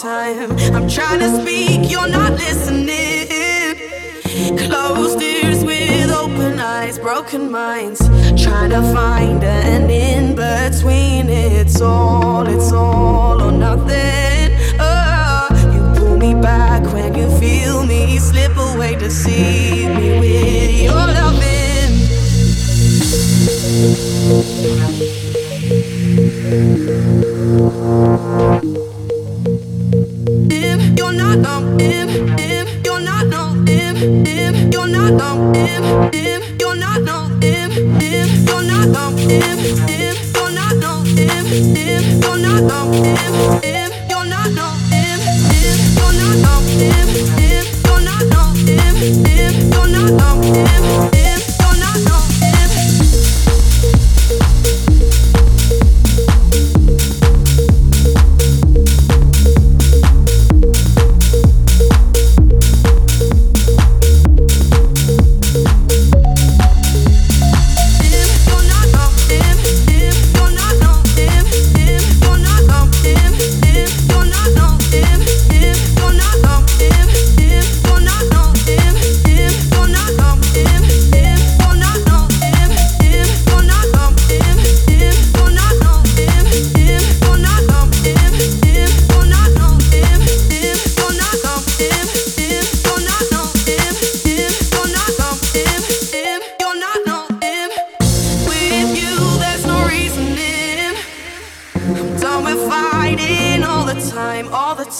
time. 0.00 0.52
I'm 0.74 0.88
trying 0.88 1.18
to 1.18 1.28
speak, 1.40 1.90
you're 1.90 2.08
not 2.08 2.32
listening. 2.32 3.26
Closed 4.56 5.20
ears 5.20 5.64
with 5.64 6.10
open 6.10 6.60
eyes, 6.60 6.98
broken 7.00 7.50
minds. 7.50 7.98
Trying 8.40 8.70
to 8.70 8.82
find 8.94 9.42
an 9.42 9.90
in 9.90 10.36
between. 10.36 11.28
It's 11.28 11.80
all, 11.80 12.46
it's 12.46 12.70
all 12.70 13.42
or 13.42 13.50
nothing. 13.50 14.56
Oh, 14.78 15.48
you 15.74 15.82
pull 15.98 16.16
me 16.16 16.34
back 16.34 16.84
when 16.92 17.16
you 17.16 17.28
feel 17.40 17.84
me 17.84 18.18
slip 18.18 18.56
away 18.56 18.94
to 18.96 19.10
see 19.10 19.88
me 19.88 20.20
with 20.20 20.80
your 20.80 20.92
loving. 20.94 21.48
You're 31.78 33.00
not 33.00 33.30
dumb, 33.30 33.58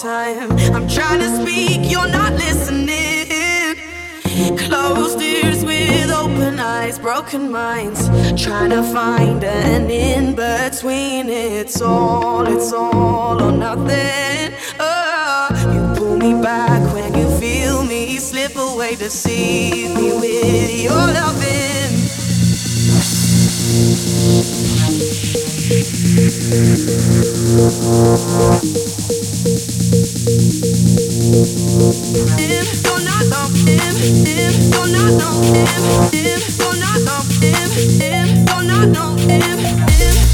time. 0.02 0.52
I'm 0.74 0.86
trying 0.86 1.18
to 1.18 1.28
speak, 1.42 1.90
you're 1.90 2.08
not 2.08 2.32
listening. 2.34 3.76
Closed 4.56 5.20
ears 5.20 5.64
with 5.64 6.10
open 6.10 6.60
eyes, 6.60 6.98
broken 7.00 7.50
minds. 7.50 8.08
Trying 8.40 8.70
to 8.70 8.82
find 8.82 9.42
an 9.42 9.90
in 9.90 10.36
between. 10.36 11.28
It's 11.28 11.82
all, 11.82 12.46
it's 12.46 12.72
all 12.72 13.42
or 13.42 13.50
nothing. 13.50 14.54
Oh, 14.78 15.48
you 15.74 15.98
pull 15.98 16.16
me 16.16 16.40
back 16.40 16.82
when 16.94 17.12
you 17.14 17.28
feel 17.38 17.82
me 17.82 18.18
slip 18.18 18.54
away, 18.56 18.94
deceive 18.94 19.94
me 19.96 20.12
with 20.12 20.80
your 20.80 20.94
loving. 20.94 21.58
Thank 28.60 28.87
don't 31.38 31.46
not 38.66 38.88
know 38.88 39.14
him. 39.16 40.27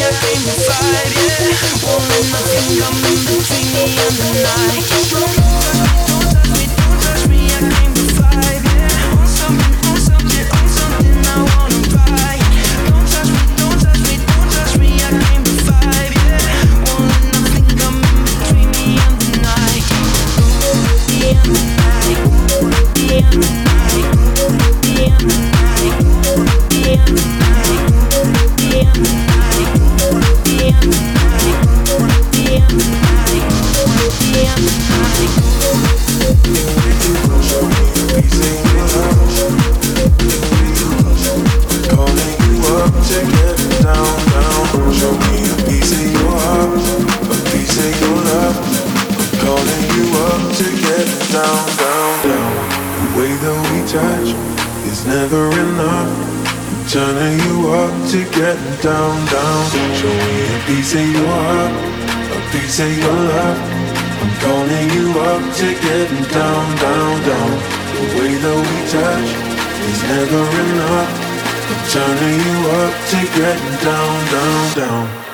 I 0.00 0.10
came 0.10 0.40
to 0.40 0.54
fight, 0.64 1.12
yeah 1.16 1.84
Won't 1.84 2.04
let 2.08 2.24
nothing 2.32 2.78
come 2.78 2.96
in 3.12 3.18
between 3.26 3.66
me 3.74 3.84
and 3.98 4.16
the 4.16 4.30
night, 4.42 4.90
yeah. 4.90 4.97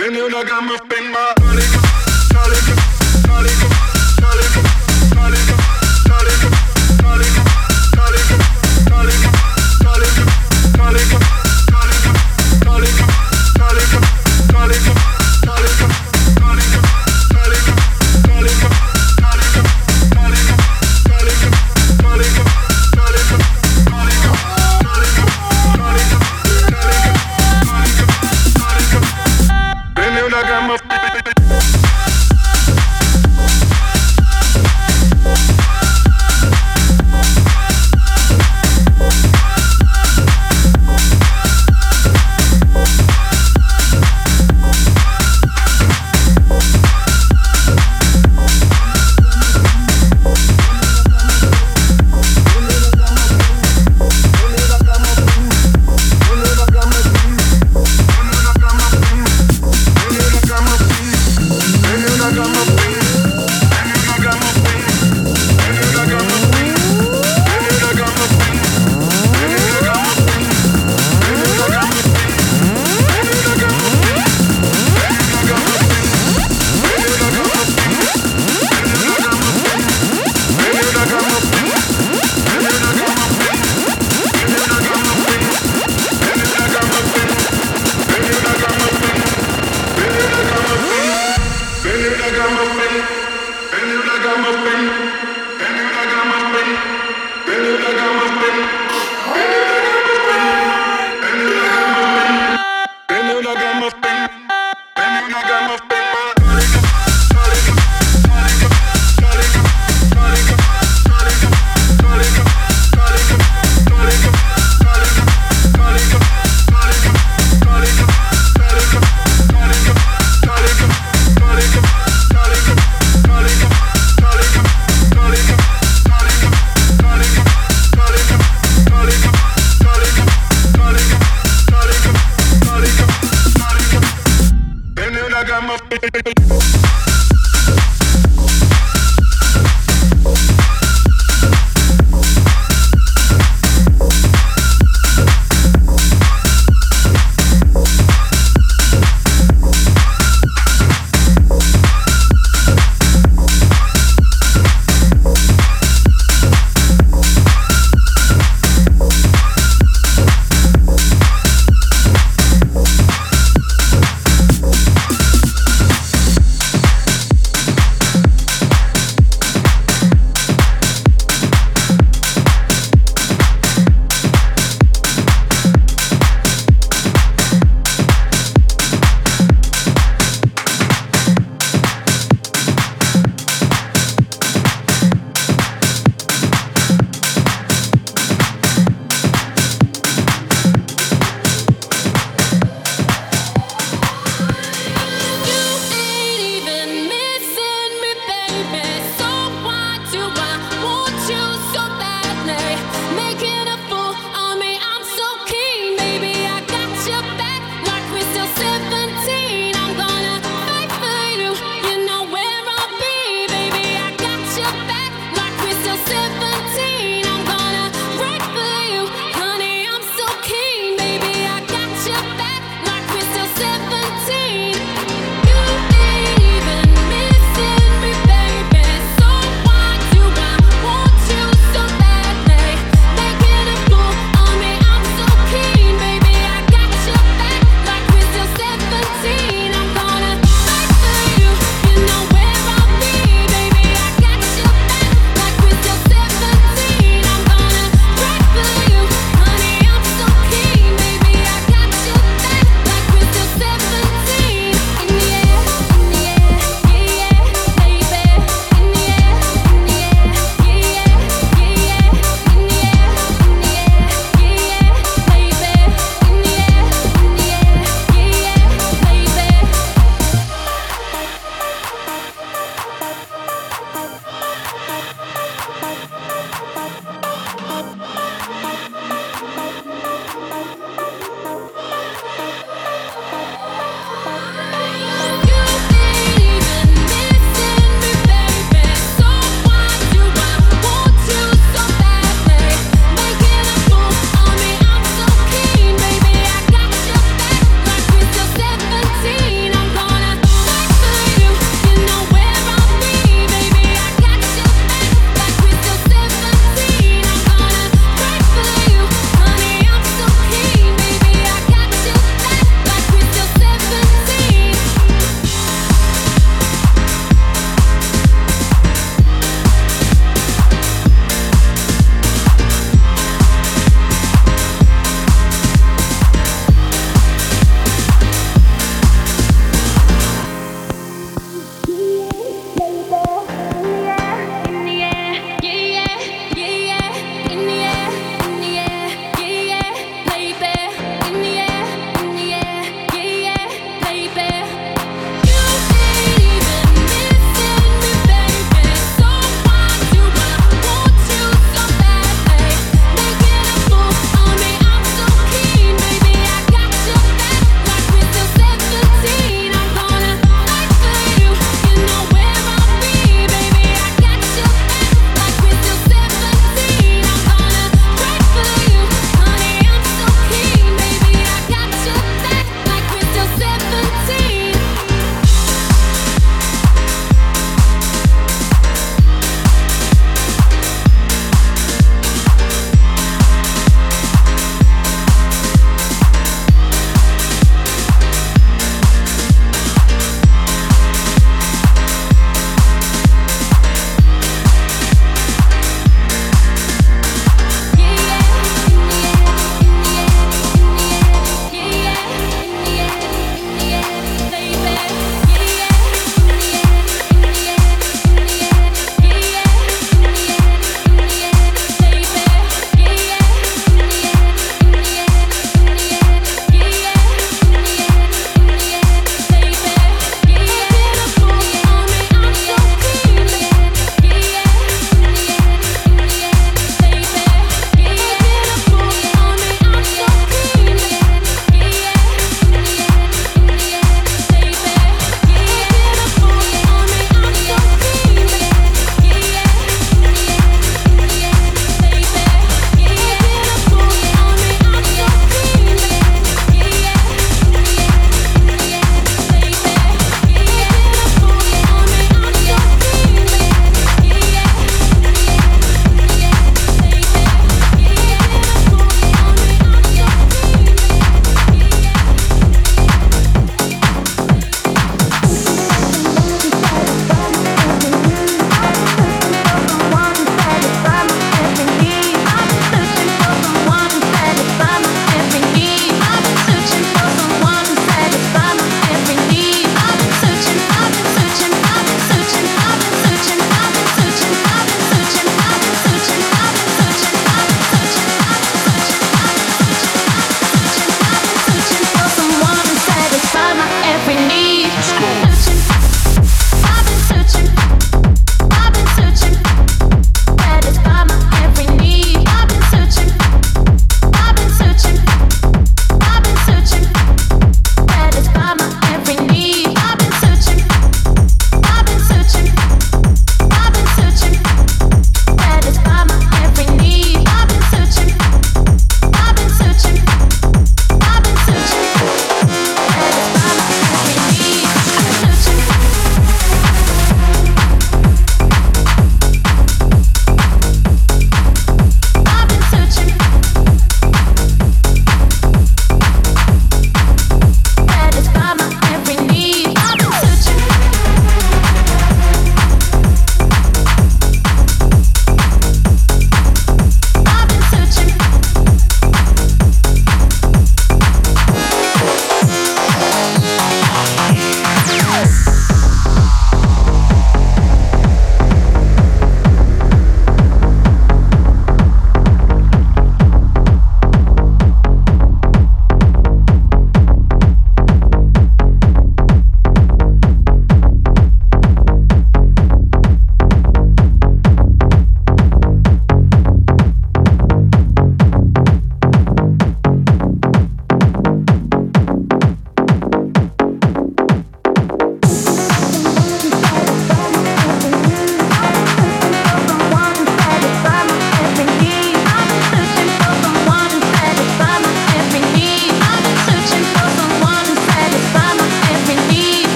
Been 0.00 0.14
you 0.14 0.30
like 0.30 0.50
I'm 0.50 0.70
a 0.70 0.78
spin 0.78 1.12
my 1.12 1.40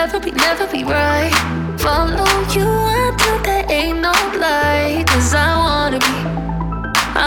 never 0.00 0.18
be, 0.18 0.30
never 0.30 0.66
be 0.66 0.82
right. 0.82 1.30
Follow 1.78 2.32
you 2.56 2.68
until 3.00 3.38
there 3.42 3.66
ain't 3.68 4.00
no 4.00 4.14
light. 4.44 5.04
Cause 5.08 5.34
I 5.34 5.50
wanna 5.64 5.98
be, 5.98 6.16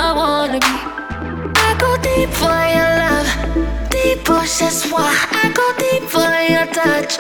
I 0.02 0.12
wanna 0.20 0.60
be. 0.68 0.76
I 1.68 1.70
go 1.84 1.92
deep 2.08 2.32
for 2.42 2.62
your 2.76 2.92
love, 3.04 3.30
deep 3.92 4.26
pushes 4.26 4.90
why. 4.92 5.14
I 5.44 5.46
go 5.60 5.66
deep 5.84 6.04
for 6.16 6.34
your 6.54 6.66
touch, 6.80 7.12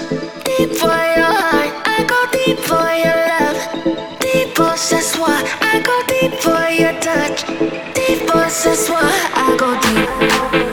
deep 0.47 0.71
for 0.81 0.99
your 1.17 1.33
heart. 1.41 1.71
I 1.95 1.99
go 2.13 2.19
deep 2.37 2.57
for 2.69 2.89
your 3.05 3.19
love, 3.31 3.59
deep 4.25 4.55
pushes 4.55 5.13
why. 5.21 5.37
I 5.61 5.75
go 5.89 5.95
deep 6.13 6.33
for 6.45 6.63
your 6.81 6.95
touch, 6.99 7.45
deep 7.93 8.19
pushes 8.27 8.89
why. 8.89 9.11
I 9.45 9.55
go 9.61 9.69
deep. 9.85 10.72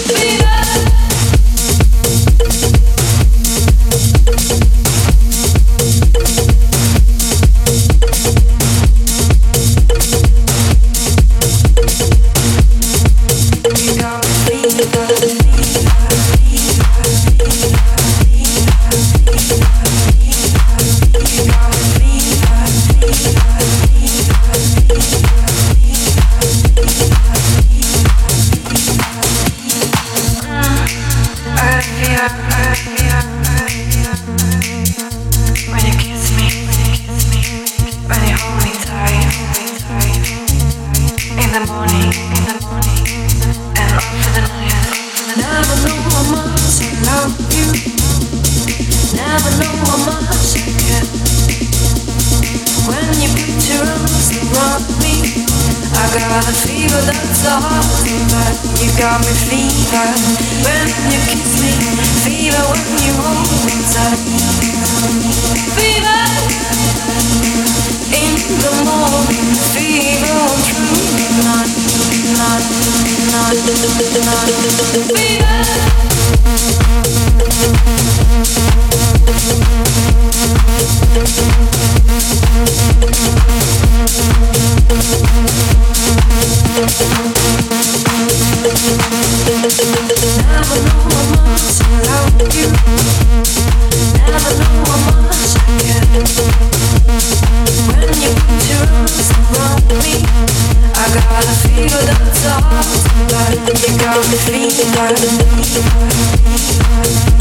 You 104.31 104.37
me 104.37 105.63